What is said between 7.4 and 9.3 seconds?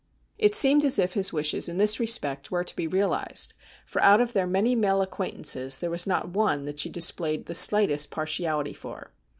the slightest partiality for.